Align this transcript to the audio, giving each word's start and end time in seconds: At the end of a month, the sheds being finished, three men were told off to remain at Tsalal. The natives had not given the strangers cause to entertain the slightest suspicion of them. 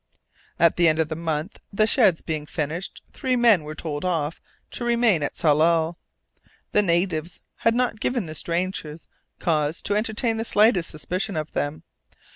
At 0.57 0.77
the 0.77 0.87
end 0.87 0.97
of 0.97 1.11
a 1.11 1.15
month, 1.15 1.59
the 1.71 1.85
sheds 1.85 2.23
being 2.23 2.47
finished, 2.47 3.03
three 3.11 3.35
men 3.35 3.63
were 3.63 3.75
told 3.75 4.03
off 4.03 4.41
to 4.71 4.83
remain 4.83 5.21
at 5.21 5.35
Tsalal. 5.37 5.99
The 6.71 6.81
natives 6.81 7.39
had 7.57 7.75
not 7.75 7.99
given 7.99 8.25
the 8.25 8.33
strangers 8.33 9.07
cause 9.37 9.79
to 9.83 9.95
entertain 9.95 10.37
the 10.37 10.43
slightest 10.43 10.89
suspicion 10.89 11.37
of 11.37 11.51
them. 11.51 11.83